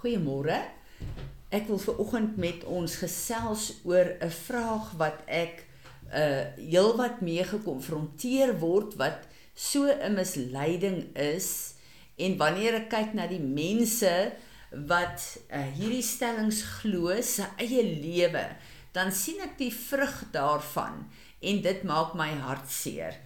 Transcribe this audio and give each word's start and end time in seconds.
Goeiemôre. 0.00 0.56
Ek 1.52 1.66
wil 1.68 1.80
ver 1.82 1.98
oggend 2.00 2.38
met 2.40 2.62
ons 2.64 2.94
gesels 3.02 3.82
oor 3.84 4.16
'n 4.16 4.32
vraag 4.32 4.92
wat 4.96 5.18
ek 5.28 5.66
uh 6.08 6.46
heelwat 6.56 7.20
mee 7.20 7.44
gekonfronteer 7.44 8.54
word 8.62 8.96
wat 8.96 9.28
so 9.54 9.84
'n 9.84 10.14
misleiding 10.16 11.12
is 11.12 11.74
en 12.16 12.38
wanneer 12.40 12.74
ek 12.80 12.88
kyk 12.88 13.12
na 13.12 13.26
die 13.26 13.44
mense 13.44 14.32
wat 14.72 15.20
uh, 15.52 15.68
hierdie 15.76 16.02
stellings 16.02 16.62
glo 16.80 17.20
se 17.20 17.44
eie 17.58 17.82
lewe, 17.82 18.46
dan 18.92 19.12
sien 19.12 19.40
ek 19.44 19.58
die 19.58 19.72
vrug 19.74 20.32
daarvan 20.32 21.10
en 21.40 21.60
dit 21.60 21.82
maak 21.82 22.14
my 22.14 22.30
hart 22.40 22.70
seer. 22.70 23.18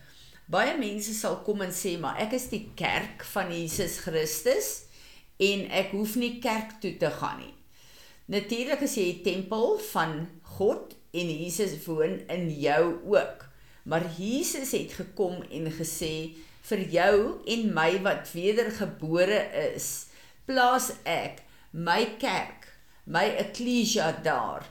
Baie 0.50 0.74
mense 0.78 1.14
sal 1.14 1.38
kom 1.46 1.62
en 1.62 1.72
sê, 1.72 1.98
"Maar 2.00 2.18
ek 2.18 2.32
is 2.32 2.48
die 2.48 2.72
kerk 2.74 3.24
van 3.24 3.52
Jesus 3.52 3.98
Christus." 3.98 4.84
En 5.42 5.66
ek 5.70 5.92
hoef 5.96 6.16
nie 6.16 6.38
kerk 6.42 6.78
toe 6.80 6.96
te 7.00 7.10
gaan 7.10 7.40
nie. 7.40 7.54
Natuurlik 8.26 8.82
as 8.82 8.96
jy 8.96 9.06
'n 9.12 9.22
tempel 9.22 9.78
van 9.92 10.28
God 10.56 10.94
en 11.12 11.28
Jesus 11.28 11.84
woon 11.86 12.20
in 12.28 12.50
jou 12.60 13.00
ook. 13.04 13.48
Maar 13.84 14.04
Jesus 14.18 14.72
het 14.72 14.92
gekom 14.92 15.42
en 15.50 15.72
gesê 15.72 16.36
vir 16.62 16.80
jou 16.88 17.16
en 17.46 17.74
my 17.74 18.02
wat 18.02 18.32
wedergebore 18.32 19.40
is, 19.74 20.06
plaas 20.46 20.92
ek 21.04 21.42
my 21.72 22.16
kerk, 22.18 22.68
my 23.04 23.26
eklesia 23.42 24.12
daar. 24.24 24.64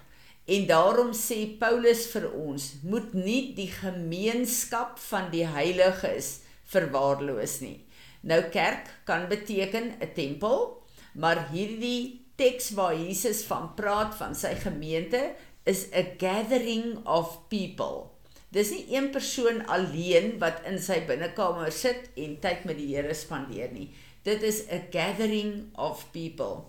En 0.45 0.65
daarom 0.67 1.13
sê 1.15 1.45
Paulus 1.59 2.07
vir 2.11 2.25
ons, 2.33 2.63
moet 2.83 3.13
nie 3.13 3.53
die 3.55 3.69
gemeenskap 3.71 4.97
van 4.99 5.29
die 5.31 5.45
heiliges 5.47 6.41
verwaarloos 6.73 7.61
nie. 7.61 7.77
Nou 8.23 8.39
kerk 8.53 8.89
kan 9.07 9.27
beteken 9.27 9.93
'n 9.99 10.13
tempel, 10.15 10.81
maar 11.13 11.49
hierdie 11.51 12.25
teks 12.35 12.71
waar 12.71 12.95
Jesus 12.95 13.43
van 13.43 13.73
praat 13.75 14.15
van 14.15 14.35
sy 14.35 14.55
gemeente 14.55 15.35
is 15.63 15.87
a 15.93 16.03
gathering 16.17 17.05
of 17.07 17.37
people. 17.47 18.09
Dis 18.53 18.69
nie 18.69 18.85
een 18.95 19.09
persoon 19.09 19.65
alleen 19.65 20.37
wat 20.39 20.61
in 20.69 20.79
sy 20.81 20.99
binnekamer 21.07 21.71
sit 21.71 22.09
en 22.15 22.39
tyd 22.39 22.65
met 22.69 22.77
die 22.77 22.91
Here 22.95 23.13
spandeer 23.13 23.71
nie. 23.73 23.89
Dit 24.23 24.43
is 24.43 24.63
a 24.71 24.79
gathering 24.91 25.71
of 25.75 26.05
people. 26.11 26.67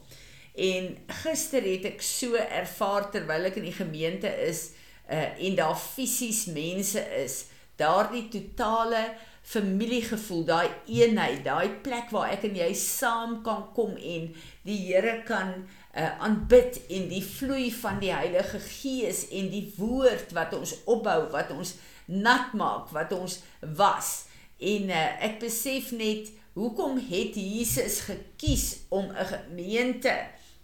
En 0.55 0.95
gister 1.23 1.63
het 1.67 1.85
ek 1.85 2.03
so 2.03 2.39
ervaar 2.39 3.11
terwyl 3.13 3.51
ek 3.51 3.59
in 3.61 3.69
die 3.69 3.77
gemeente 3.77 4.31
is 4.47 4.71
uh, 5.11 5.35
en 5.39 5.59
daar 5.59 5.77
fisies 5.77 6.47
mense 6.47 7.03
is, 7.19 7.45
daardie 7.81 8.29
totale 8.33 9.05
familiegevoel, 9.45 10.45
daai 10.49 10.69
eenheid, 10.89 11.43
daai 11.45 11.81
plek 11.85 12.13
waar 12.15 12.33
ek 12.33 12.47
en 12.49 12.57
jy 12.57 12.71
saam 12.79 13.41
kan 13.45 13.67
kom 13.77 13.93
en 13.97 14.31
die 14.65 14.79
Here 14.87 15.19
kan 15.29 15.53
uh, 15.93 16.13
aanbid 16.25 16.81
en 16.89 17.11
die 17.11 17.23
vloei 17.25 17.69
van 17.75 18.01
die 18.01 18.13
Heilige 18.15 18.61
Gees 18.65 19.27
en 19.31 19.51
die 19.53 19.67
woord 19.77 20.33
wat 20.37 20.57
ons 20.57 20.79
opbou, 20.89 21.27
wat 21.35 21.53
ons 21.53 21.77
nat 22.09 22.57
maak, 22.57 22.89
wat 22.97 23.13
ons 23.17 23.43
was. 23.77 24.15
En 24.57 24.89
uh, 24.89 25.05
ek 25.29 25.43
besef 25.45 25.93
net 25.93 26.33
hoekom 26.55 26.97
het 27.11 27.37
Jesus 27.37 28.05
gekies 28.09 28.87
om 28.89 29.13
'n 29.13 29.29
gemeente 29.29 30.15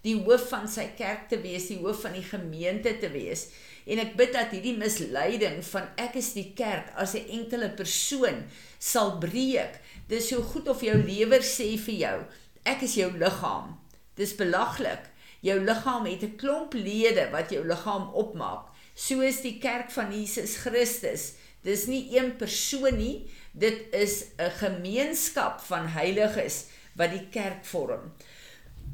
die 0.06 0.16
hoof 0.16 0.48
van 0.48 0.68
sy 0.68 0.86
kerk 0.96 1.28
te 1.28 1.40
wees, 1.42 1.68
die 1.68 1.80
hoof 1.82 2.06
van 2.06 2.14
die 2.16 2.24
gemeente 2.24 2.94
te 2.98 3.10
wees. 3.12 3.50
En 3.86 3.98
ek 3.98 4.16
bid 4.16 4.32
dat 4.32 4.52
hierdie 4.54 4.76
misleiding 4.76 5.60
van 5.64 5.88
ek 6.00 6.18
is 6.20 6.32
die 6.36 6.52
kerk 6.56 6.92
as 6.96 7.14
'n 7.14 7.28
enkele 7.28 7.70
persoon 7.70 8.44
sal 8.78 9.18
breek. 9.18 9.80
Dis 10.08 10.28
so 10.28 10.42
goed 10.42 10.68
of 10.68 10.80
jou 10.80 10.96
lewer 10.96 11.40
sê 11.40 11.78
vir 11.78 11.94
jou, 11.94 12.18
ek 12.64 12.82
is 12.82 12.94
jou 12.94 13.10
liggaam. 13.12 13.78
Dis 14.16 14.34
belaglik. 14.36 15.08
Jou 15.40 15.58
liggaam 15.60 16.06
het 16.06 16.22
'n 16.22 16.36
klomp 16.36 16.74
lede 16.74 17.30
wat 17.30 17.50
jou 17.50 17.64
liggaam 17.64 18.12
opmaak. 18.14 18.68
So 18.94 19.20
is 19.20 19.40
die 19.40 19.58
kerk 19.58 19.90
van 19.90 20.12
Jesus 20.12 20.56
Christus. 20.56 21.32
Dis 21.62 21.86
nie 21.86 22.16
een 22.16 22.36
persoon 22.36 22.96
nie, 22.96 23.30
dit 23.52 23.92
is 23.92 24.24
'n 24.38 24.50
gemeenskap 24.50 25.60
van 25.60 25.86
heiliges 25.86 26.64
wat 26.96 27.10
die 27.10 27.28
kerk 27.30 27.64
vorm. 27.64 28.12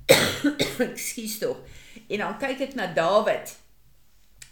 Ekskuus 0.79 1.39
tog. 1.39 1.57
En 2.09 2.19
dan 2.19 2.39
kyk 2.39 2.61
ek 2.61 2.75
na 2.75 2.87
Dawid 2.87 3.57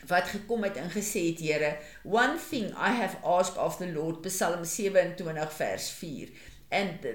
wat 0.08 0.30
gekom 0.32 0.62
het 0.62 0.76
en 0.76 0.90
gesê 0.90 1.26
het 1.30 1.40
Here 1.40 1.76
one 2.02 2.38
thing 2.50 2.72
i 2.76 2.90
have 2.94 3.16
asked 3.22 3.58
of 3.58 3.78
the 3.78 3.90
lord 3.92 4.22
psalm 4.22 4.64
27 4.64 5.48
vers 5.58 5.90
4 5.90 6.28
and 6.70 7.06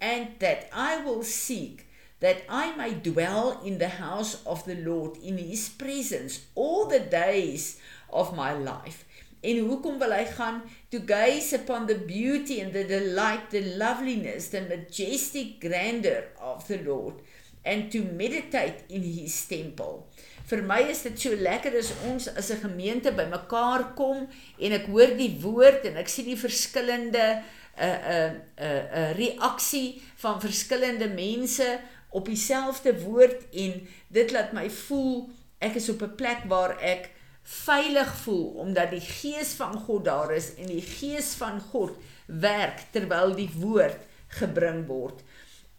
and 0.00 0.26
that 0.38 0.68
i 0.72 1.02
will 1.04 1.22
seek 1.22 1.86
that 2.20 2.42
i 2.48 2.74
may 2.76 2.94
dwell 2.94 3.60
in 3.64 3.78
the 3.78 3.88
house 3.88 4.42
of 4.44 4.64
the 4.64 4.74
lord 4.74 5.16
in 5.22 5.38
his 5.38 5.68
presence 5.68 6.40
all 6.54 6.86
the 6.86 7.00
days 7.00 7.78
of 8.10 8.36
my 8.36 8.52
life. 8.52 9.04
En 9.40 9.58
hoekom 9.58 9.98
wil 9.98 10.10
hy 10.10 10.24
gaan? 10.34 10.62
To 10.90 10.98
gaze 11.06 11.54
upon 11.54 11.86
the 11.86 11.98
beauty 12.08 12.58
and 12.60 12.72
the 12.74 12.84
delight 12.86 13.50
the 13.54 13.62
loveliness 13.78 14.50
the 14.50 14.64
majestic 14.66 15.60
grandeur 15.62 16.24
of 16.42 16.66
the 16.66 16.80
lord 16.82 17.22
and 17.64 17.90
to 17.92 18.02
meditate 18.16 18.84
in 18.88 19.02
his 19.02 19.46
temple 19.46 20.06
vir 20.48 20.62
my 20.64 20.80
is 20.88 21.02
dit 21.04 21.20
so 21.20 21.36
lekker 21.36 21.76
as 21.78 21.92
ons 22.08 22.28
as 22.28 22.50
'n 22.50 22.62
gemeente 22.64 23.12
bymekaar 23.12 23.94
kom 23.94 24.28
en 24.58 24.72
ek 24.72 24.86
hoor 24.86 25.14
die 25.16 25.34
woord 25.42 25.84
en 25.84 25.96
ek 25.96 26.08
sien 26.08 26.24
die 26.24 26.40
verskillende 26.40 27.26
'n 27.28 27.42
uh, 27.80 27.86
'n 27.86 27.94
uh, 28.16 28.30
'n 28.30 28.66
uh, 28.66 29.10
'n 29.10 29.14
reaksie 29.16 30.02
van 30.16 30.40
verskillende 30.40 31.08
mense 31.08 31.80
op 32.10 32.24
dieselfde 32.24 32.92
woord 33.04 33.44
en 33.52 33.88
dit 34.08 34.30
laat 34.32 34.52
my 34.52 34.70
voel 34.70 35.28
ek 35.60 35.76
is 35.76 35.88
op 35.88 36.02
'n 36.02 36.16
plek 36.16 36.48
waar 36.48 36.78
ek 36.80 37.10
veilig 37.42 38.10
voel 38.24 38.46
omdat 38.64 38.90
die 38.90 39.04
gees 39.04 39.52
van 39.56 39.78
God 39.86 40.04
daar 40.04 40.32
is 40.34 40.54
en 40.54 40.66
die 40.66 40.84
gees 40.84 41.34
van 41.34 41.60
God 41.60 41.96
werk 42.26 42.82
terwyl 42.92 43.34
die 43.34 43.50
woord 43.56 44.04
gebring 44.28 44.86
word. 44.86 45.22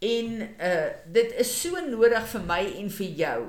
En 0.00 0.40
uh 0.40 0.86
dit 1.12 1.32
is 1.36 1.50
so 1.60 1.80
nodig 1.84 2.24
vir 2.32 2.44
my 2.48 2.62
en 2.80 2.88
vir 2.90 3.10
jou 3.20 3.40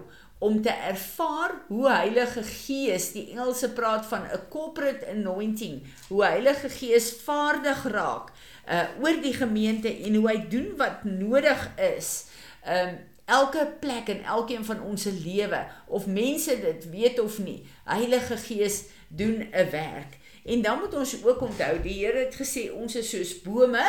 om 0.41 0.57
te 0.61 0.73
ervaar 0.73 1.51
hoe 1.67 1.85
Heilige 1.89 2.43
Gees, 2.43 3.11
die 3.13 3.27
Engelse 3.31 3.69
praat 3.77 4.05
van 4.09 4.25
'n 4.25 4.47
corporate 4.49 5.07
anointing, 5.07 5.83
hoe 6.09 6.25
Heilige 6.25 6.69
Gees 6.69 7.13
vaardig 7.23 7.83
raak 7.83 8.33
uh 8.67 8.83
oor 8.99 9.21
die 9.21 9.33
gemeente 9.33 9.87
en 9.87 10.15
hoe 10.15 10.27
hy 10.27 10.47
doen 10.49 10.75
wat 10.77 11.03
nodig 11.03 11.71
is. 11.95 12.25
Um 12.67 12.99
elke 13.25 13.73
plek 13.79 14.09
en 14.09 14.23
elkeen 14.23 14.65
van 14.65 14.81
ons 14.81 15.01
se 15.01 15.11
lewe 15.11 15.67
of 15.87 16.05
mense 16.05 16.59
dit 16.59 16.89
weet 16.89 17.19
of 17.19 17.39
nie, 17.39 17.63
Heilige 17.85 18.37
Gees 18.37 18.83
doen 19.07 19.47
'n 19.51 19.69
werk. 19.71 20.19
En 20.45 20.61
dan 20.61 20.79
moet 20.79 20.93
ons 20.93 21.25
ook 21.25 21.41
onthou, 21.41 21.81
die 21.81 22.05
Here 22.05 22.17
het 22.17 22.35
gesê 22.35 22.71
ons 22.73 22.95
is 22.95 23.09
soos 23.09 23.41
bome 23.41 23.85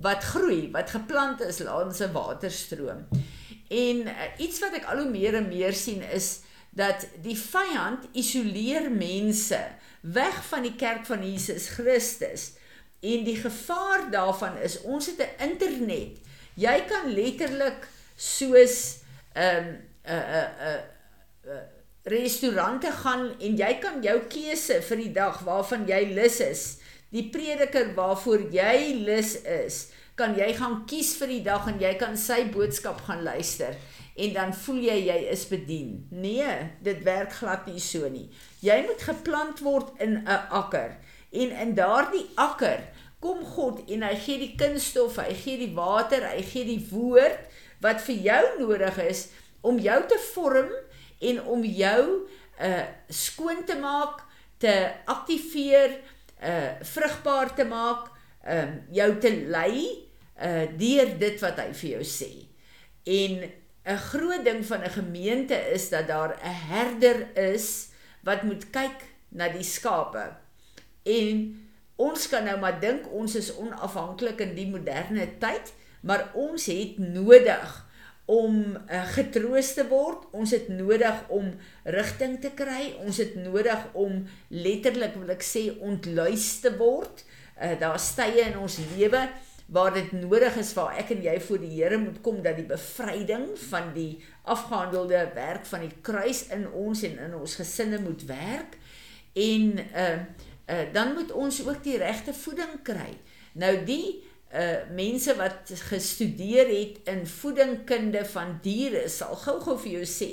wat 0.00 0.24
groei, 0.24 0.70
wat 0.72 0.90
geplant 0.90 1.40
is 1.40 1.58
langs 1.58 1.98
'n 1.98 2.12
waterstroom. 2.12 3.06
En 3.68 3.96
uh, 4.06 4.12
iets 4.38 4.58
wat 4.58 4.74
ek 4.74 4.84
al 4.84 4.96
hoe 4.96 5.10
meer 5.10 5.34
en 5.34 5.48
meer 5.48 5.72
sien 5.72 6.02
is 6.02 6.40
dat 6.70 7.06
die 7.22 7.38
vyand 7.38 8.08
isoleer 8.12 8.90
mense 8.90 9.60
weg 10.00 10.44
van 10.50 10.62
die 10.62 10.74
kerk 10.76 11.06
van 11.06 11.22
Jesus 11.30 11.68
Christus. 11.68 12.52
En 13.00 13.24
die 13.24 13.36
gevaar 13.36 14.10
daarvan 14.10 14.56
is 14.58 14.80
ons 14.80 15.06
het 15.06 15.18
'n 15.18 15.50
internet. 15.50 16.18
Jy 16.54 16.84
kan 16.88 17.12
letterlik 17.12 17.88
soos 18.16 18.98
'n 19.34 19.40
um, 19.40 19.68
'n 20.04 20.12
uh, 20.12 20.14
'n 20.14 20.34
uh, 20.34 20.48
'n 20.60 20.78
uh, 21.48 21.54
uh, 21.54 21.62
restaurante 22.04 22.90
gaan 22.92 23.40
en 23.40 23.56
jy 23.56 23.78
kan 23.80 24.02
jou 24.02 24.18
keuse 24.28 24.82
vir 24.82 24.96
die 24.96 25.12
dag 25.12 25.40
waarvan 25.40 25.86
jy 25.88 26.12
lus 26.12 26.40
is. 26.40 26.64
Die 27.14 27.28
prediker 27.30 27.92
waarvoor 27.94 28.48
jy 28.50 29.04
lus 29.06 29.36
is 29.46 29.84
kan 30.18 30.34
jy 30.38 30.48
gaan 30.58 30.80
kies 30.90 31.12
vir 31.18 31.30
die 31.30 31.42
dag 31.46 31.66
en 31.70 31.78
jy 31.82 31.92
kan 31.98 32.16
sy 32.18 32.44
boodskap 32.54 33.04
gaan 33.06 33.22
luister 33.26 33.76
en 34.14 34.34
dan 34.34 34.52
voel 34.54 34.80
jy 34.82 34.96
jy 35.08 35.16
is 35.30 35.44
bedien. 35.50 35.94
Nee, 36.10 36.50
dit 36.86 37.02
werk 37.06 37.34
glad 37.38 37.66
nie 37.70 37.82
so 37.82 38.06
nie. 38.10 38.28
Jy 38.62 38.80
moet 38.86 39.02
geplant 39.02 39.62
word 39.62 39.94
in 40.02 40.22
'n 40.22 40.42
akker 40.50 40.98
en 41.30 41.50
in 41.50 41.74
daardie 41.74 42.26
akker 42.34 42.82
kom 43.20 43.44
God 43.44 43.82
en 43.88 44.02
hy 44.02 44.14
gee 44.20 44.38
die 44.38 44.54
kunststof, 44.58 45.16
hy 45.16 45.34
gee 45.34 45.58
die 45.58 45.74
water, 45.74 46.26
hy 46.28 46.42
gee 46.42 46.64
die 46.64 46.86
woord 46.90 47.38
wat 47.80 48.02
vir 48.06 48.14
jou 48.14 48.44
nodig 48.58 48.98
is 48.98 49.28
om 49.62 49.78
jou 49.78 50.00
te 50.08 50.18
vorm 50.34 50.70
en 51.20 51.42
om 51.42 51.64
jou 51.64 52.26
uh 52.60 52.84
skoon 53.08 53.64
te 53.66 53.74
maak, 53.80 54.20
te 54.58 54.92
aktiveer, 55.10 55.98
uh 56.44 56.70
vrugbaar 56.94 57.54
te 57.54 57.64
maak, 57.64 58.10
um 58.46 58.74
jou 58.92 59.10
te 59.20 59.32
lei 59.48 59.84
uh 60.36 60.66
deur 60.78 61.18
dit 61.18 61.40
wat 61.40 61.60
hy 61.62 61.70
vir 61.72 61.90
jou 61.96 62.04
sê. 62.04 62.32
En 63.04 63.44
'n 63.84 64.00
groot 64.10 64.44
ding 64.44 64.64
van 64.64 64.84
'n 64.84 64.90
gemeente 64.90 65.56
is 65.72 65.88
dat 65.88 66.06
daar 66.08 66.36
'n 66.36 66.56
herder 66.72 67.36
is 67.36 67.88
wat 68.22 68.42
moet 68.42 68.70
kyk 68.70 69.04
na 69.28 69.48
die 69.48 69.62
skape. 69.62 70.36
En 71.02 71.60
ons 71.96 72.28
kan 72.28 72.44
nou 72.44 72.58
maar 72.60 72.80
dink 72.80 73.12
ons 73.12 73.34
is 73.34 73.54
onafhanklik 73.56 74.40
in 74.40 74.54
die 74.54 74.70
moderne 74.70 75.38
tyd, 75.38 75.72
maar 76.00 76.30
ons 76.34 76.66
het 76.66 76.98
nodig 76.98 77.84
om 78.24 78.76
uh, 78.76 79.04
getroos 79.12 79.74
te 79.76 79.84
word. 79.88 80.28
Ons 80.32 80.54
het 80.56 80.68
nodig 80.72 81.24
om 81.28 81.50
rigting 81.84 82.38
te 82.40 82.52
kry. 82.56 82.94
Ons 83.04 83.20
het 83.20 83.34
nodig 83.36 83.88
om 83.92 84.22
letterlik 84.48 85.18
wil 85.20 85.34
ek 85.34 85.44
sê 85.44 85.66
ontluis 85.84 86.46
te 86.64 86.72
word. 86.78 87.24
Uh, 87.58 87.74
Daar's 87.80 88.12
tye 88.16 88.48
in 88.48 88.56
ons 88.60 88.80
lewe 88.94 89.26
waar 89.66 89.94
dit 89.94 90.10
nodig 90.12 90.56
is 90.60 90.74
waar 90.76 90.96
ek 91.00 91.14
en 91.14 91.22
jy 91.24 91.34
voor 91.40 91.60
die 91.62 91.72
Here 91.72 91.96
moet 91.96 92.20
kom 92.24 92.42
dat 92.44 92.58
die 92.60 92.66
bevryding 92.68 93.46
van 93.70 93.92
die 93.94 94.20
afgehandelde 94.42 95.22
werk 95.34 95.64
van 95.66 95.86
die 95.86 95.94
kruis 96.04 96.46
in 96.52 96.66
ons 96.68 97.02
en 97.08 97.16
in 97.28 97.36
ons 97.38 97.56
gesinne 97.56 98.00
moet 98.04 98.26
werk 98.28 98.76
en 99.32 99.78
uh, 99.80 100.18
uh 100.68 100.84
dan 100.92 101.14
moet 101.16 101.32
ons 101.32 101.62
ook 101.64 101.80
die 101.84 101.96
regte 102.00 102.32
voeding 102.36 102.76
kry. 102.84 103.16
Nou 103.52 103.72
die 103.84 104.22
uh 104.54 104.86
mense 104.94 105.34
wat 105.36 105.72
gestudeer 105.90 106.68
het 106.70 107.08
in 107.10 107.26
voedingkunde 107.26 108.24
van 108.24 108.58
diere 108.62 109.08
sal 109.08 109.34
gou-gou 109.36 109.74
vir 109.82 109.98
jou 109.98 110.06
sê 110.06 110.30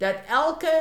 dat 0.00 0.24
elke 0.32 0.72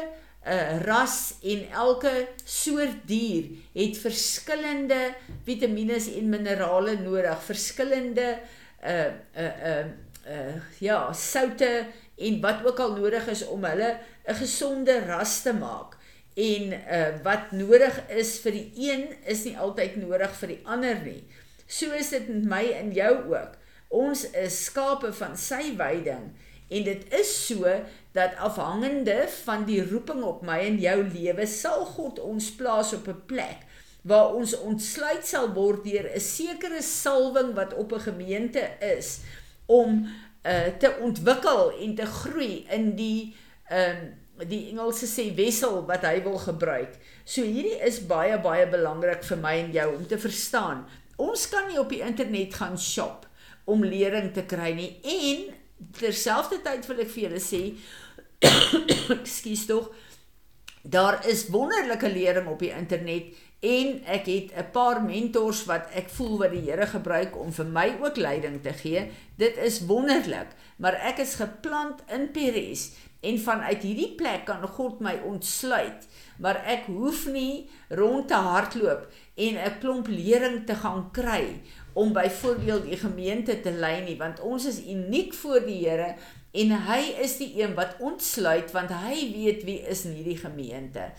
uh, 0.48 0.82
ras 0.86 1.36
en 1.44 1.66
elke 1.72 2.14
soort 2.44 3.04
dier 3.10 3.50
het 3.76 3.98
verskillende 4.00 5.00
vitamiene 5.48 6.00
en 6.00 6.30
minerale 6.30 6.98
nodig, 7.04 7.44
verskillende 7.44 8.38
uh 8.80 9.12
uh 9.36 9.56
uh 9.70 9.86
uh 10.30 10.54
ja, 10.80 11.14
soutte 11.14 11.86
en 12.16 12.42
wat 12.42 12.66
ook 12.66 12.80
al 12.80 12.96
nodig 12.96 13.28
is 13.28 13.44
om 13.48 13.64
hulle 13.64 13.98
'n 14.28 14.36
gesonde 14.36 15.00
ras 15.06 15.42
te 15.42 15.54
maak. 15.54 15.98
En 16.36 16.72
uh 16.72 17.20
wat 17.24 17.52
nodig 17.52 18.02
is 18.08 18.40
vir 18.40 18.52
die 18.52 18.72
een 18.76 19.04
is 19.26 19.44
nie 19.44 19.58
altyd 19.58 19.96
nodig 19.96 20.32
vir 20.32 20.48
die 20.48 20.62
ander 20.64 20.96
nie. 21.04 21.24
So 21.70 21.94
is 21.94 22.10
dit 22.10 22.28
met 22.32 22.46
my 22.50 22.64
en 22.80 22.92
jou 22.98 23.14
ook. 23.30 23.58
Ons 23.94 24.26
is 24.38 24.64
skape 24.70 25.14
van 25.14 25.38
sy 25.38 25.76
weiding 25.78 26.32
en 26.70 26.86
dit 26.86 27.14
is 27.18 27.30
so 27.48 27.70
dat 28.14 28.38
afhangende 28.38 29.24
van 29.44 29.66
die 29.66 29.82
roeping 29.86 30.22
op 30.26 30.44
my 30.46 30.60
en 30.66 30.78
jou 30.82 30.98
lewe 31.08 31.46
sal 31.50 31.86
God 31.96 32.22
ons 32.22 32.52
plaas 32.58 32.94
op 32.98 33.08
'n 33.10 33.26
plek 33.26 33.66
waar 34.02 34.34
ons 34.34 34.54
ontsluit 34.58 35.26
sal 35.28 35.50
word 35.54 35.84
deur 35.84 36.10
'n 36.14 36.20
sekere 36.20 36.82
salwing 36.82 37.54
wat 37.54 37.74
op 37.74 37.94
'n 37.94 38.06
gemeente 38.10 38.70
is 38.80 39.20
om 39.66 40.08
uh 40.46 40.68
te 40.80 40.96
ontwikkel 41.02 41.72
en 41.82 41.96
te 41.96 42.06
groei 42.06 42.66
in 42.70 42.96
die 42.96 43.36
ehm 43.70 43.98
um, 43.98 44.48
die 44.48 44.70
Engelse 44.72 45.06
sê 45.06 45.36
wessel 45.36 45.86
wat 45.86 46.06
hy 46.08 46.22
wil 46.24 46.38
gebruik. 46.38 46.96
So 47.26 47.44
hierdie 47.44 47.76
is 47.84 48.00
baie 48.08 48.38
baie 48.40 48.70
belangrik 48.72 49.24
vir 49.24 49.38
my 49.38 49.56
en 49.66 49.72
jou 49.72 49.96
om 49.96 50.08
te 50.08 50.18
verstaan. 50.18 50.86
Ons 51.20 51.48
kan 51.52 51.68
nie 51.68 51.80
op 51.80 51.90
die 51.92 52.04
internet 52.06 52.56
gaan 52.56 52.78
shop 52.80 53.28
om 53.70 53.84
lering 53.86 54.32
te 54.34 54.46
kry 54.50 54.72
nie 54.78 54.92
en 55.04 55.50
terselfdertyd 56.00 56.88
wil 56.90 57.04
ek 57.04 57.12
vir 57.14 57.24
julle 57.28 57.42
sê 57.44 57.64
ekskuus 59.20 59.66
tog 59.70 59.92
daar 60.82 61.20
is 61.28 61.48
wonderlike 61.52 62.10
lering 62.10 62.48
op 62.48 62.60
die 62.64 62.72
internet 62.72 63.36
en 63.60 64.00
ek 64.08 64.26
het 64.26 64.52
'n 64.56 64.72
paar 64.72 65.04
mentors 65.04 65.66
wat 65.66 65.92
ek 65.94 66.10
voel 66.10 66.38
wat 66.38 66.52
die 66.52 66.72
Here 66.72 66.88
gebruik 66.88 67.38
om 67.38 67.52
vir 67.52 67.66
my 67.66 67.98
ook 68.02 68.16
leiding 68.16 68.62
te 68.64 68.74
gee. 68.74 69.12
Dit 69.36 69.58
is 69.58 69.86
wonderlik, 69.86 70.48
maar 70.78 70.94
ek 70.94 71.18
is 71.18 71.36
geplant 71.36 72.00
in 72.08 72.32
Peres 72.32 72.92
en 73.20 73.40
vanuit 73.40 73.84
hierdie 73.84 74.16
plek 74.16 74.46
kan 74.46 74.68
God 74.68 75.00
my 75.00 75.20
ontsluit, 75.26 76.08
maar 76.38 76.64
ek 76.66 76.86
hoef 76.86 77.26
nie 77.28 77.70
rond 77.90 78.28
te 78.28 78.34
hardloop 78.34 79.12
en 79.40 79.56
'n 79.56 79.80
klomp 79.80 80.08
lering 80.08 80.66
te 80.66 80.76
gaan 80.76 81.12
kry 81.12 81.62
om 81.94 82.14
byvoorbeeld 82.14 82.84
die 82.84 82.98
gemeente 82.98 83.60
te 83.62 83.72
lei 83.72 84.04
nie, 84.04 84.18
want 84.18 84.40
ons 84.40 84.66
is 84.66 84.80
uniek 84.86 85.34
voor 85.34 85.66
die 85.66 85.88
Here 85.88 86.16
en 86.52 86.72
hy 86.88 87.02
is 87.24 87.38
die 87.38 87.62
een 87.62 87.76
wat 87.76 87.96
ontsluit 88.00 88.72
want 88.72 88.92
hy 88.92 89.18
weet 89.34 89.64
wie 89.64 89.80
is 89.88 90.06
in 90.06 90.16
hierdie 90.18 90.38
gemeente. 90.38 91.12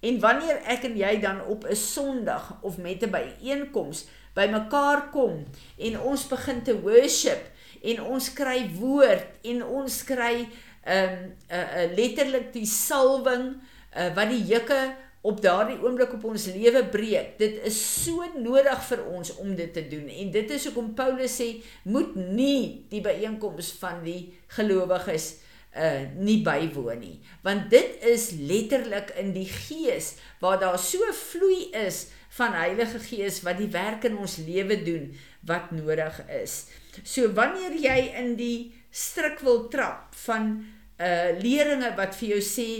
En 0.00 0.20
wanneer 0.20 0.62
ek 0.70 0.86
en 0.88 0.96
jy 0.96 1.18
dan 1.20 1.42
op 1.46 1.66
'n 1.66 1.76
Sondag 1.76 2.58
of 2.62 2.78
met 2.78 3.02
'n 3.02 3.10
byeenkoms 3.10 4.06
bymekaar 4.34 5.10
kom 5.10 5.44
en 5.76 6.00
ons 6.00 6.26
begin 6.26 6.62
te 6.62 6.80
worship 6.80 7.50
en 7.82 8.02
ons 8.02 8.32
kry 8.32 8.70
woord 8.78 9.26
en 9.42 9.64
ons 9.64 10.04
kry 10.04 10.48
ehm 10.84 11.12
um, 11.12 11.34
'n 11.48 11.54
uh, 11.54 11.82
uh, 11.82 11.94
letterlik 11.96 12.52
die 12.52 12.66
salwing 12.66 13.60
uh, 13.96 14.14
wat 14.14 14.30
die 14.30 14.44
juke 14.44 14.94
op 15.26 15.40
daardie 15.42 15.78
oomblik 15.82 16.12
op 16.14 16.28
ons 16.30 16.46
lewe 16.54 16.84
breek. 16.92 17.34
Dit 17.40 17.58
is 17.66 17.78
so 18.04 18.24
nodig 18.38 18.84
vir 18.90 19.02
ons 19.10 19.34
om 19.42 19.54
dit 19.58 19.72
te 19.74 19.82
doen. 19.90 20.06
En 20.08 20.30
dit 20.34 20.54
is 20.54 20.68
hoekom 20.68 20.94
Paulus 20.98 21.40
sê, 21.40 21.48
moet 21.90 22.14
nie 22.14 22.86
die 22.92 23.02
byeenkoms 23.04 23.72
van 23.80 24.02
die 24.06 24.20
gelowiges 24.58 25.34
uh 25.78 26.06
nie 26.16 26.38
bywoon 26.42 27.02
nie. 27.02 27.18
Want 27.44 27.68
dit 27.70 27.98
is 28.08 28.30
letterlik 28.40 29.12
in 29.20 29.34
die 29.34 29.46
gees 29.46 30.14
waar 30.40 30.56
daar 30.60 30.78
so 30.80 31.04
vloei 31.12 31.68
is 31.76 32.06
van 32.38 32.56
Heilige 32.56 32.98
Gees 33.04 33.42
wat 33.44 33.60
die 33.60 33.70
werk 33.72 34.06
in 34.08 34.16
ons 34.18 34.38
lewe 34.46 34.78
doen 34.82 35.10
wat 35.46 35.70
nodig 35.76 36.22
is. 36.40 36.66
So 37.04 37.30
wanneer 37.36 37.76
jy 37.76 37.98
in 38.20 38.34
die 38.40 38.72
stryk 38.90 39.42
wil 39.44 39.66
trap 39.72 40.16
van 40.24 40.56
uh 40.98 41.30
leringe 41.38 41.92
wat 42.00 42.16
vir 42.18 42.34
jou 42.34 42.40
sê 42.42 42.70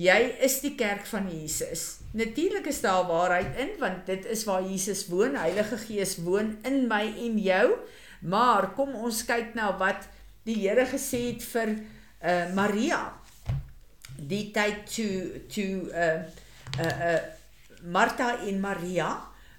Jy 0.00 0.20
is 0.46 0.60
die 0.62 0.72
kerk 0.78 1.04
van 1.10 1.26
Jesus. 1.28 1.98
Natuurlik 2.16 2.70
is 2.70 2.80
daar 2.80 3.04
waarheid 3.08 3.56
in 3.60 3.72
want 3.82 4.06
dit 4.08 4.24
is 4.32 4.44
waar 4.48 4.62
Jesus 4.64 5.06
woon. 5.12 5.36
Heilige 5.36 5.76
Gees 5.76 6.16
woon 6.24 6.54
in 6.64 6.86
my 6.88 7.02
en 7.26 7.36
jou. 7.38 7.66
Maar 8.20 8.70
kom 8.78 8.94
ons 8.96 9.24
kyk 9.28 9.52
na 9.58 9.74
wat 9.80 10.08
die 10.48 10.56
Here 10.62 10.86
gesê 10.88 11.20
het 11.32 11.44
vir 11.52 11.74
uh 12.20 12.46
Maria. 12.56 13.00
Die 14.16 14.48
tyd 14.54 14.88
toe 14.88 15.44
toe 15.52 15.74
uh 15.92 16.16
uh 16.80 16.94
uh 17.10 17.20
Martha 17.84 18.38
en 18.46 18.60
Maria 18.60 19.12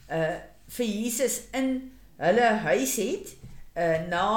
uh 0.09 0.35
vir 0.71 0.89
Jesus 0.89 1.41
in 1.53 1.71
hulle 2.17 2.49
huis 2.65 2.97
het 2.97 3.37
uh 3.77 4.09
na 4.09 4.27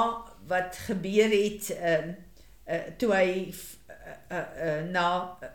wat 0.45 0.77
gebeur 0.85 1.33
het 1.33 1.73
uh, 1.73 1.99
uh 2.69 2.81
toe 2.97 3.13
hy 3.13 3.29
uh, 3.49 4.17
uh, 4.29 4.37
uh 4.37 4.81
na 4.93 5.05
uh, 5.41 5.53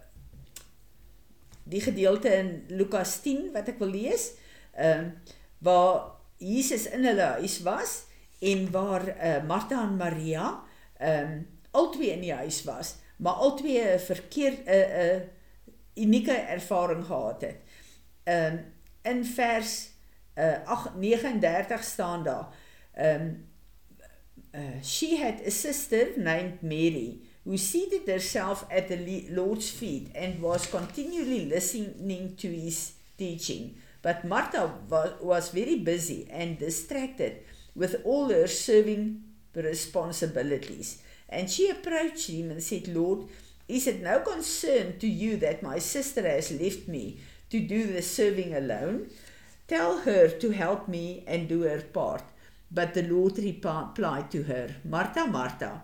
die 1.70 1.80
gedeelte 1.80 2.28
in 2.34 2.64
Lukas 2.68 3.20
10 3.24 3.50
wat 3.54 3.68
ek 3.72 3.78
wil 3.82 3.94
lees, 3.94 4.32
ehm 4.74 5.10
uh, 5.10 5.36
waar 5.60 6.16
Jesus 6.40 6.86
in 6.88 7.04
hulle 7.04 7.26
huis 7.36 7.58
was 7.66 7.90
en 8.40 8.62
waar 8.72 9.02
uh, 9.04 9.42
Martha 9.44 9.82
en 9.84 9.98
Maria 10.00 10.62
ehm 10.96 11.32
um, 11.32 11.42
albei 11.70 12.08
in 12.14 12.24
die 12.24 12.32
huis 12.34 12.62
was, 12.64 12.94
maar 13.20 13.42
albei 13.44 13.76
'n 13.82 14.00
verkeerd 14.00 14.64
'n 14.64 14.70
uh, 14.70 14.88
'n 14.88 15.20
uh, 15.20 16.04
unieke 16.04 16.32
ervaring 16.32 17.04
gehad 17.04 17.40
het. 17.40 17.60
Ehm 18.24 18.52
um, 18.52 18.64
in 19.02 19.24
vers 19.24 19.90
uh, 20.34 20.64
8 20.64 20.94
39 20.96 21.84
staan 21.84 22.24
daar 22.24 22.48
ehm 22.92 23.20
um, 23.20 23.48
uh, 24.54 24.82
she 24.82 25.16
had 25.16 25.46
a 25.46 25.50
sister 25.50 26.08
named 26.16 26.62
Mary 26.62 27.20
who 27.50 27.56
seated 27.56 28.06
herself 28.06 28.64
at 28.70 28.86
the 28.86 29.26
Lord's 29.30 29.68
feet 29.68 30.08
and 30.14 30.40
was 30.40 30.68
continually 30.68 31.46
listening 31.46 32.36
to 32.36 32.46
his 32.46 32.92
teaching. 33.18 33.74
But 34.02 34.24
Martha 34.24 34.72
was, 34.88 35.48
very 35.48 35.80
busy 35.80 36.28
and 36.30 36.60
distracted 36.60 37.42
with 37.74 38.02
all 38.04 38.28
her 38.28 38.46
serving 38.46 39.24
responsibilities. 39.52 41.02
And 41.28 41.50
she 41.50 41.68
approached 41.68 42.30
him 42.30 42.52
and 42.52 42.62
said, 42.62 42.86
Lord, 42.86 43.26
is 43.66 43.88
it 43.88 44.00
no 44.00 44.20
concern 44.20 45.00
to 45.00 45.08
you 45.08 45.36
that 45.38 45.60
my 45.60 45.80
sister 45.80 46.22
has 46.22 46.52
left 46.52 46.86
me 46.86 47.18
to 47.50 47.58
do 47.58 47.92
the 47.92 48.02
serving 48.02 48.54
alone? 48.54 49.10
Tell 49.66 49.98
her 49.98 50.28
to 50.28 50.50
help 50.50 50.86
me 50.86 51.24
and 51.26 51.48
do 51.48 51.62
her 51.62 51.80
part. 51.80 52.22
But 52.70 52.94
the 52.94 53.02
Lord 53.02 53.38
replied 53.38 54.30
to 54.30 54.44
her, 54.44 54.76
Martha, 54.84 55.26
Martha, 55.26 55.82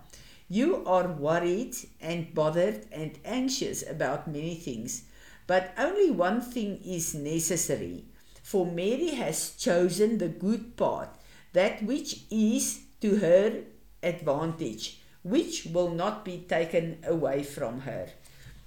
You 0.49 0.85
are 0.87 1.09
worried 1.09 1.75
and 2.01 2.33
bothered 2.33 2.87
and 2.93 3.19
anxious 3.25 3.83
about 3.83 4.29
many 4.29 4.55
things, 4.55 5.03
but 5.47 5.75
only 5.77 6.11
one 6.11 6.41
thing 6.41 6.81
is 6.85 7.15
necessary. 7.15 8.05
For 8.43 8.65
Mary 8.65 9.15
has 9.15 9.55
chosen 9.59 10.19
the 10.19 10.29
good 10.29 10.77
part, 10.77 11.09
that 11.53 11.83
which 11.83 12.23
is 12.31 12.81
to 13.01 13.17
her 13.17 13.65
advantage, 14.03 15.01
which 15.23 15.67
will 15.67 15.91
not 15.91 16.25
be 16.25 16.45
taken 16.49 16.99
away 17.05 17.43
from 17.43 17.81
her. 17.81 18.07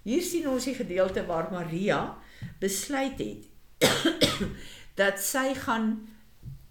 Hier 0.03 0.23
sien 0.23 0.47
ons 0.49 0.65
die 0.65 0.75
gedeelte 0.75 1.23
waar 1.27 1.47
Maria 1.51 2.17
besluit 2.59 3.19
het 3.19 3.47
dat 4.99 5.19
sy 5.23 5.53
gaan 5.55 5.91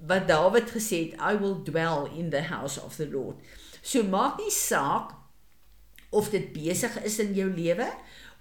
wat 0.08 0.28
Dawid 0.28 0.72
gesê 0.72 1.00
het, 1.06 1.16
I 1.20 1.36
will 1.40 1.62
dwell 1.64 2.08
in 2.16 2.30
the 2.30 2.42
house 2.48 2.80
of 2.80 2.96
the 2.96 3.08
Lord. 3.08 3.40
So 3.88 4.04
maak 4.04 4.36
nie 4.36 4.52
saak 4.52 5.14
of 6.12 6.28
dit 6.32 6.50
besig 6.52 6.92
is 7.08 7.16
in 7.24 7.32
jou 7.36 7.48
lewe 7.48 7.88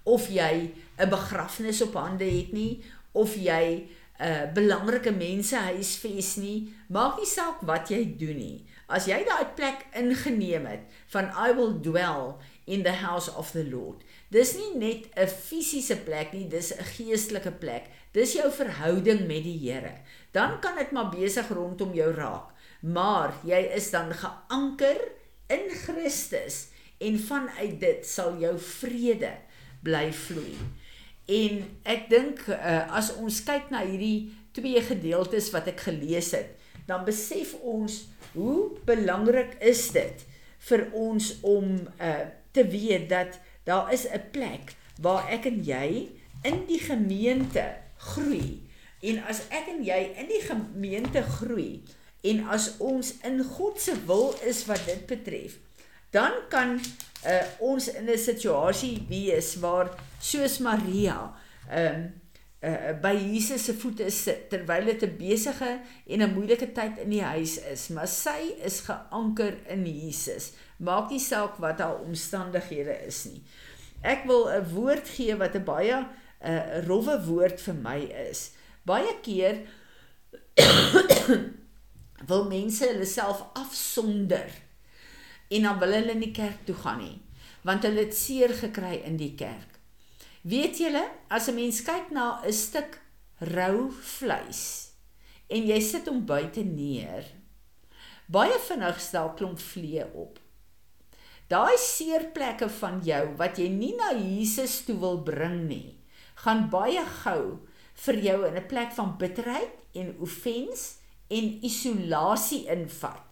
of 0.04 0.28
jy 0.28 0.72
'n 1.00 1.08
begrafnis 1.08 1.80
op 1.80 1.94
hande 1.96 2.28
het 2.28 2.52
nie 2.52 2.84
of 3.12 3.32
jy 3.36 3.88
'n 4.18 4.28
uh, 4.28 4.52
belangrike 4.52 5.10
mense 5.10 5.56
huisves 5.56 6.36
nie, 6.36 6.74
maak 6.88 7.16
nie 7.16 7.26
saak 7.26 7.62
wat 7.62 7.88
jy 7.88 8.16
doen 8.18 8.36
nie. 8.36 8.66
As 8.88 9.06
jy 9.06 9.24
daai 9.24 9.46
plek 9.56 9.86
ingeneem 9.94 10.66
het 10.66 10.84
van 11.12 11.30
I 11.32 11.52
will 11.56 11.80
dwell 11.80 12.36
in 12.66 12.82
the 12.82 12.92
house 12.92 13.32
of 13.32 13.52
the 13.52 13.64
Lord. 13.64 14.04
Dis 14.28 14.56
nie 14.56 14.76
net 14.76 15.08
'n 15.16 15.28
fisiese 15.28 15.96
plek 15.96 16.32
nie, 16.32 16.48
dis 16.48 16.72
'n 16.72 16.84
geestelike 16.84 17.52
plek. 17.52 17.88
Dis 18.12 18.32
jou 18.32 18.50
verhouding 18.52 19.26
met 19.26 19.44
die 19.44 19.58
Here. 19.64 19.92
Dan 20.32 20.60
kan 20.60 20.76
dit 20.76 20.90
maar 20.90 21.08
besig 21.08 21.48
rondom 21.48 21.94
jou 21.94 22.12
raak, 22.12 22.52
maar 22.80 23.32
jy 23.44 23.72
is 23.74 23.90
dan 23.90 24.12
geanker 24.12 25.17
in 25.48 25.68
Christus 25.84 26.68
en 26.98 27.18
vanuit 27.18 27.78
dit 27.80 28.06
sal 28.06 28.36
jou 28.42 28.54
vrede 28.58 29.32
bly 29.84 30.08
vloei. 30.12 30.56
En 31.28 31.60
ek 31.88 32.08
dink 32.10 32.44
uh, 32.48 32.88
as 32.96 33.12
ons 33.20 33.42
kyk 33.44 33.68
na 33.72 33.84
hierdie 33.84 34.30
twee 34.56 34.80
gedeeltes 34.82 35.50
wat 35.54 35.68
ek 35.70 35.84
gelees 35.90 36.32
het, 36.36 36.56
dan 36.88 37.04
besef 37.06 37.52
ons 37.60 38.06
hoe 38.32 38.72
belangrik 38.88 39.58
is 39.60 39.90
dit 39.94 40.24
vir 40.70 40.86
ons 40.96 41.32
om 41.46 41.76
uh, 42.00 42.24
te 42.56 42.64
weet 42.66 43.08
dat 43.12 43.38
daar 43.68 43.92
is 43.92 44.08
'n 44.08 44.32
plek 44.32 44.74
waar 45.00 45.28
ek 45.30 45.46
en 45.46 45.60
jy 45.64 46.08
in 46.42 46.64
die 46.66 46.80
gemeente 46.80 47.76
groei. 47.96 48.64
En 49.00 49.22
as 49.30 49.44
ek 49.54 49.68
en 49.68 49.84
jy 49.84 50.00
in 50.18 50.26
die 50.26 50.42
gemeente 50.42 51.22
groei 51.22 51.82
en 52.20 52.46
as 52.48 52.76
ons 52.78 53.14
in 53.24 53.42
God 53.44 53.80
se 53.80 53.94
wil 54.06 54.34
is 54.42 54.64
wat 54.66 54.84
dit 54.86 55.06
betref, 55.06 55.58
dan 56.10 56.32
kan 56.48 56.78
uh, 57.26 57.42
ons 57.58 57.88
in 57.92 58.08
'n 58.10 58.18
situasie 58.18 59.06
wees 59.08 59.56
waar 59.60 59.90
soos 60.20 60.58
Maria 60.58 61.34
ehm 61.70 61.94
um, 61.94 62.12
uh, 62.60 62.92
by 63.00 63.14
Jesus 63.14 63.64
se 63.64 63.74
voete 63.74 64.10
sit 64.10 64.48
terwyl 64.50 64.84
dit 64.84 65.02
'n 65.02 65.16
besige 65.16 65.80
en 66.06 66.22
'n 66.22 66.34
moeilike 66.34 66.72
tyd 66.72 66.98
in 66.98 67.10
die 67.10 67.22
huis 67.22 67.58
is, 67.58 67.88
maar 67.88 68.08
sy 68.08 68.54
is 68.64 68.80
geanker 68.80 69.56
in 69.68 69.86
Jesus. 69.86 70.52
Maak 70.76 71.10
nie 71.10 71.20
saak 71.20 71.56
wat 71.58 71.78
haar 71.78 72.00
omstandighede 72.00 73.06
is 73.06 73.24
nie. 73.24 73.42
Ek 74.02 74.24
wil 74.26 74.48
'n 74.48 74.74
woord 74.74 75.08
gee 75.08 75.36
wat 75.36 75.54
'n 75.54 75.64
baie 75.64 75.94
'n 75.94 76.06
uh, 76.42 76.86
rowwe 76.86 77.24
woord 77.26 77.60
vir 77.60 77.74
my 77.74 78.00
is. 78.30 78.50
Baie 78.84 79.20
keer 79.22 79.66
wil 82.26 82.44
mense 82.50 82.86
hulle 82.86 83.06
self 83.06 83.42
afsonder 83.54 84.50
en 85.48 85.62
dan 85.62 85.78
wil 85.78 85.92
hulle 85.92 86.14
nie 86.14 86.32
kerk 86.32 86.64
toe 86.66 86.74
gaan 86.74 86.98
nie 86.98 87.18
want 87.66 87.84
hulle 87.84 88.06
het 88.06 88.16
seer 88.16 88.52
gekry 88.54 89.00
in 89.04 89.18
die 89.18 89.34
kerk. 89.36 89.78
Weet 90.48 90.78
julle, 90.80 91.04
as 91.28 91.48
'n 91.48 91.54
mens 91.54 91.82
kyk 91.82 92.10
na 92.10 92.40
'n 92.44 92.52
stuk 92.52 93.00
rou 93.40 93.90
vleis 93.90 94.92
en 95.48 95.66
jy 95.66 95.80
sit 95.80 96.06
hom 96.06 96.26
buite 96.26 96.64
neer, 96.64 97.24
baie 98.26 98.58
vinnig 98.68 99.00
stel 99.00 99.34
klomp 99.34 99.58
vliee 99.58 100.06
op. 100.14 100.38
Daai 101.48 101.76
seerplekke 101.78 102.68
van 102.68 103.00
jou 103.04 103.36
wat 103.36 103.58
jy 103.58 103.68
nie 103.68 103.96
na 103.96 104.12
Jesus 104.12 104.84
toe 104.84 104.98
wil 105.00 105.22
bring 105.22 105.68
nie, 105.68 105.98
gaan 106.34 106.68
baie 106.70 107.04
gou 107.24 107.58
vir 107.94 108.14
jou 108.14 108.46
in 108.46 108.56
'n 108.56 108.66
plek 108.66 108.92
van 108.92 109.16
bitterheid 109.18 109.72
en 109.94 110.16
offens 110.20 110.97
en 111.28 111.64
isolasie 111.64 112.64
invat. 112.72 113.24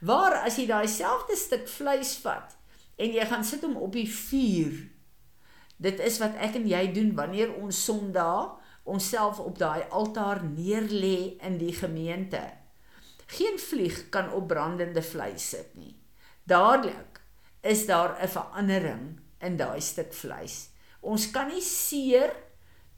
Waar 0.00 0.42
as 0.46 0.58
jy 0.60 0.68
daai 0.68 0.88
selfde 0.88 1.36
stuk 1.36 1.66
vleis 1.68 2.14
vat 2.22 2.54
en 2.98 3.14
jy 3.14 3.24
gaan 3.26 3.44
sit 3.46 3.64
hom 3.66 3.76
op 3.80 3.92
die 3.94 4.08
vuur. 4.10 4.76
Dit 5.78 6.00
is 6.02 6.18
wat 6.22 6.38
ek 6.42 6.58
en 6.58 6.66
jy 6.66 6.84
doen 6.94 7.12
wanneer 7.18 7.54
ons 7.54 7.84
Sondag 7.84 8.58
onsself 8.88 9.38
op 9.38 9.58
daai 9.60 9.84
altaar 9.90 10.40
neerlê 10.44 11.36
in 11.44 11.58
die 11.60 11.74
gemeente. 11.76 12.40
Geen 13.28 13.58
vlieg 13.60 14.08
kan 14.08 14.32
op 14.32 14.48
brandende 14.48 15.02
vleis 15.04 15.50
sit 15.50 15.74
nie. 15.76 15.94
Dadelik 16.48 17.20
is 17.60 17.86
daar 17.86 18.16
'n 18.22 18.28
verandering 18.28 19.20
in 19.40 19.56
daai 19.56 19.80
stuk 19.80 20.12
vleis. 20.14 20.68
Ons 21.00 21.30
kan 21.30 21.48
nie 21.48 21.62
seer 21.62 22.32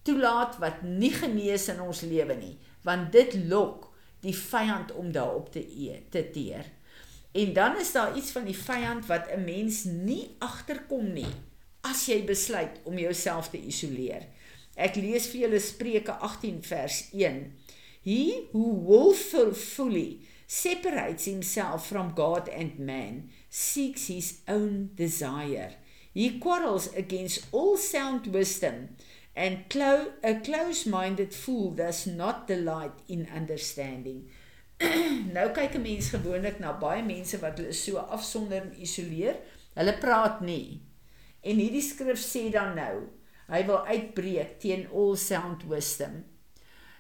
toelaat 0.03 0.59
wat 0.59 0.83
nie 0.83 1.13
genees 1.13 1.69
in 1.69 1.81
ons 1.81 2.01
lewe 2.01 2.35
nie, 2.35 2.59
want 2.83 3.13
dit 3.13 3.35
lok 3.35 3.90
die 4.21 4.37
vyand 4.37 4.93
om 4.93 5.13
daarop 5.13 5.53
te 5.53 5.63
eet, 5.63 6.11
te 6.11 6.31
teer. 6.31 6.65
En 7.33 7.53
dan 7.53 7.79
is 7.79 7.93
daar 7.93 8.17
iets 8.17 8.31
van 8.31 8.45
die 8.45 8.57
vyand 8.57 9.07
wat 9.07 9.31
'n 9.31 9.45
mens 9.45 9.85
nie 9.85 10.35
agterkom 10.39 11.13
nie 11.13 11.33
as 11.81 12.07
jy 12.07 12.25
besluit 12.25 12.81
om 12.85 12.99
jouself 12.99 13.51
te 13.51 13.59
isoleer. 13.59 14.27
Ek 14.77 14.97
lees 14.97 15.29
vir 15.29 15.41
julle 15.41 15.61
Spreuke 15.61 16.13
18 16.13 16.63
vers 16.63 17.09
1. 17.13 17.53
He 18.03 18.49
who 18.53 18.65
willfully 18.89 20.21
separates 20.47 21.25
himself 21.25 21.87
from 21.87 22.13
God 22.15 22.49
and 22.49 22.79
man 22.79 23.31
seeks 23.49 24.07
his 24.07 24.41
own 24.49 24.91
desire. 24.95 25.77
He 26.13 26.39
quarrels 26.39 26.89
against 26.97 27.47
all 27.53 27.77
sound 27.77 28.27
wisdom 28.27 28.89
and 29.41 29.71
clo 29.71 30.13
a 30.23 30.35
close-minded 30.35 31.33
fool 31.33 31.71
does 31.71 32.07
not 32.07 32.47
delight 32.47 32.93
in 33.09 33.27
understanding. 33.35 34.29
nou 35.37 35.47
kyk 35.57 35.79
'n 35.79 35.85
mens 35.85 36.11
gewoonlik 36.13 36.59
na 36.61 36.75
baie 36.83 37.01
mense 37.05 37.41
wat 37.41 37.57
hulle 37.57 37.73
so 37.73 38.03
afsonder 38.17 38.61
en 38.67 38.77
isoleer. 38.77 39.41
Hulle 39.79 39.97
praat 40.03 40.45
nie. 40.45 40.83
En 41.41 41.57
hierdie 41.57 41.85
skrif 41.85 42.21
sê 42.21 42.51
dan 42.53 42.77
nou, 42.77 43.09
hy 43.49 43.63
wil 43.65 43.81
uitbreek 43.89 44.59
teen 44.61 44.85
all 44.93 45.17
sound 45.17 45.65
wisdom. 45.73 46.21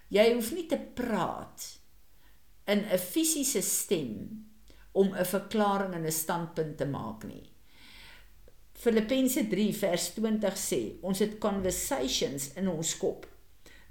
Jy 0.08 0.26
hoef 0.32 0.50
nie 0.56 0.66
te 0.70 0.80
praat 0.80 1.68
in 2.64 2.86
'n 2.88 3.04
fisiese 3.12 3.60
stem 3.60 4.16
om 4.92 5.12
'n 5.12 5.28
verklaring 5.36 5.92
en 5.94 6.08
'n 6.08 6.20
standpunt 6.24 6.78
te 6.78 6.86
maak 6.88 7.24
nie. 7.28 7.44
Filippense 8.80 9.44
3 9.48 9.72
vers 9.76 10.12
20 10.16 10.56
sê, 10.56 10.80
ons 11.02 11.18
het 11.20 11.38
conversations 11.42 12.52
in 12.56 12.68
ons 12.72 12.94
kop 12.96 13.26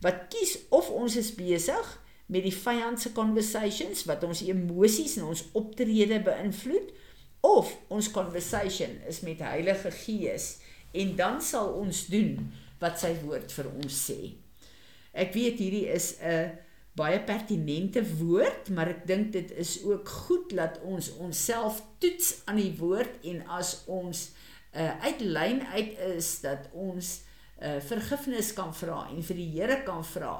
wat 0.03 0.27
kies 0.31 0.55
of 0.75 0.89
ons 0.95 1.15
is 1.19 1.31
besig 1.35 1.89
met 2.29 2.45
die 2.45 2.55
vyand 2.55 3.01
se 3.01 3.11
conversations 3.15 4.05
wat 4.07 4.23
ons 4.27 4.43
emosies 4.45 5.17
en 5.19 5.29
ons 5.33 5.43
optrede 5.59 6.21
beïnvloed 6.25 6.93
of 7.47 7.71
ons 7.93 8.11
conversation 8.13 8.97
is 9.09 9.21
met 9.25 9.43
Heilige 9.43 9.91
Gees 10.03 10.57
en 10.95 11.13
dan 11.19 11.39
sal 11.43 11.73
ons 11.79 12.05
doen 12.11 12.37
wat 12.79 12.99
sy 13.01 13.11
woord 13.23 13.51
vir 13.51 13.67
ons 13.71 13.99
sê. 14.07 14.33
Ek 15.11 15.33
weet 15.35 15.59
hierdie 15.59 15.87
is 15.91 16.15
'n 16.21 16.55
baie 16.95 17.19
pertinente 17.23 18.03
woord, 18.19 18.69
maar 18.69 18.89
ek 18.89 19.07
dink 19.07 19.31
dit 19.31 19.51
is 19.51 19.83
ook 19.83 20.07
goed 20.07 20.55
dat 20.55 20.79
ons 20.83 21.15
onsself 21.17 21.83
toets 21.99 22.41
aan 22.45 22.59
die 22.59 22.75
woord 22.79 23.23
en 23.23 23.47
as 23.47 23.83
ons 23.87 24.31
uh, 24.75 24.99
uit 25.05 25.21
lyn 25.21 25.63
uit 25.73 25.97
is 26.15 26.39
dat 26.45 26.69
ons 26.73 27.13
uh, 27.61 27.79
vergifnis 27.85 28.53
kan 28.57 28.73
vra 28.75 29.05
en 29.09 29.23
vir 29.23 29.41
die 29.41 29.49
Here 29.55 29.81
kan 29.87 30.03
vra 30.05 30.35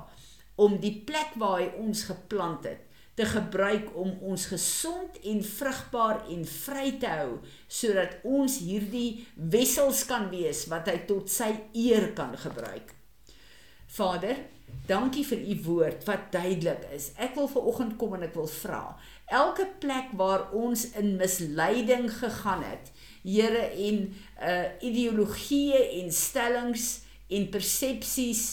om 0.60 0.76
die 0.82 0.96
plek 1.08 1.36
waar 1.40 1.62
hy 1.62 1.72
ons 1.80 2.04
geplant 2.10 2.68
het 2.68 2.86
te 3.20 3.26
gebruik 3.28 3.90
om 4.00 4.14
ons 4.32 4.46
gesond 4.48 5.18
en 5.28 5.42
vrugbaar 5.44 6.22
en 6.32 6.46
vry 6.48 6.94
te 7.02 7.10
hou 7.12 7.34
sodat 7.68 8.22
ons 8.24 8.62
hierdie 8.64 9.26
wessels 9.36 10.06
kan 10.08 10.30
wees 10.32 10.64
wat 10.72 10.88
hy 10.88 11.02
tot 11.10 11.28
sy 11.32 11.50
eer 11.76 12.14
kan 12.16 12.32
gebruik. 12.40 12.94
Vader, 13.92 14.38
dankie 14.88 15.26
vir 15.28 15.44
u 15.52 15.58
woord 15.66 16.08
wat 16.08 16.30
duidelik 16.32 16.86
is. 16.96 17.10
Ek 17.20 17.36
wil 17.36 17.50
ver 17.52 17.68
oggend 17.74 17.98
kom 18.00 18.16
en 18.16 18.24
ek 18.30 18.38
wil 18.40 18.48
vra, 18.54 18.84
elke 19.28 19.66
plek 19.84 20.14
waar 20.16 20.48
ons 20.56 20.86
in 21.02 21.18
misleiding 21.20 22.08
gegaan 22.22 22.64
het, 22.64 22.94
Here 23.24 23.66
en 23.88 24.02
uh 24.42 24.66
ideologieë 24.86 25.82
en 26.02 26.12
stellings 26.14 26.88
en 27.28 27.50
persepsies 27.54 28.44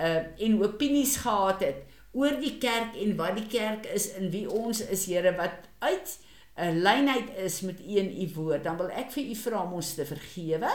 uh 0.00 0.26
en 0.38 0.58
opinies 0.62 1.16
gehad 1.24 1.64
het 1.64 1.84
oor 2.12 2.36
die 2.40 2.56
kerk 2.58 2.96
en 2.98 3.14
wat 3.16 3.36
die 3.38 3.46
kerk 3.46 3.86
is 3.94 4.10
en 4.18 4.30
wie 4.30 4.46
ons 4.50 4.82
is 4.86 5.06
Here 5.06 5.36
wat 5.38 5.68
uit 5.78 6.18
'n 6.60 6.76
uh, 6.76 6.82
lynheid 6.82 7.30
is 7.36 7.60
met 7.60 7.80
u 7.80 7.96
en 7.96 8.10
u 8.22 8.30
woord. 8.34 8.64
Dan 8.64 8.76
wil 8.76 8.90
ek 8.90 9.10
vir 9.10 9.24
u 9.24 9.34
vra 9.34 9.62
om 9.62 9.72
ons 9.72 9.94
te 9.94 10.04
vergewe 10.04 10.72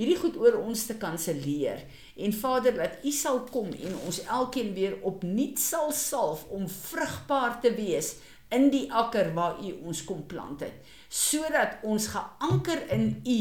hierdie 0.00 0.18
goed 0.20 0.38
oor 0.40 0.56
ons 0.60 0.86
te 0.88 0.96
kanselleer. 1.00 1.82
En 2.16 2.32
Vader 2.32 2.76
dat 2.78 3.04
u 3.04 3.12
sal 3.14 3.42
kom 3.52 3.70
en 3.72 3.98
ons 4.06 4.22
elkeen 4.24 4.72
weer 4.76 4.96
opnuut 5.06 5.60
sal 5.60 5.92
salf 5.92 6.46
om 6.48 6.68
vrugbaar 6.68 7.58
te 7.60 7.72
wees 7.76 8.14
in 8.50 8.70
die 8.70 8.86
akker 8.92 9.34
waar 9.34 9.60
u 9.62 9.72
ons 9.84 10.04
kom 10.04 10.26
plant 10.26 10.60
het 10.60 10.94
sodat 11.08 11.82
ons 11.82 12.06
geanker 12.14 12.86
in 12.94 13.06
u 13.26 13.40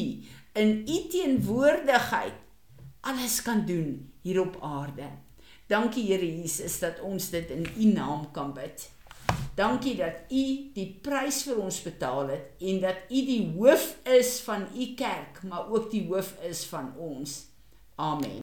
in 0.59 0.71
u 0.87 0.99
teenwoordigheid 1.11 2.33
alles 3.01 3.41
kan 3.41 3.65
doen 3.65 4.11
hier 4.21 4.41
op 4.41 4.57
aarde. 4.61 5.07
Dankie 5.69 6.07
Here 6.07 6.25
Jesus 6.25 6.79
dat 6.79 6.99
ons 7.05 7.29
dit 7.29 7.49
in 7.53 7.67
U 7.77 7.85
naam 7.93 8.31
kan 8.33 8.53
bid. 8.53 8.89
Dankie 9.55 9.95
dat 9.99 10.25
U 10.33 10.43
die 10.73 10.87
prys 11.03 11.43
vir 11.45 11.61
ons 11.61 11.77
betaal 11.85 12.33
het 12.33 12.65
en 12.71 12.81
dat 12.81 13.05
U 13.09 13.23
die 13.29 13.43
hoof 13.53 13.91
is 14.17 14.39
van 14.47 14.65
U 14.73 14.93
kerk, 14.97 15.43
maar 15.45 15.69
ook 15.69 15.91
die 15.91 16.07
hoof 16.09 16.33
is 16.49 16.65
van 16.65 16.93
ons. 16.97 17.43
Amen. 17.95 18.39